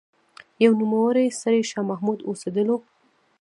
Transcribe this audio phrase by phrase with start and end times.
[0.63, 2.77] يو نوموړی سړی شاه محمد اوسېدلو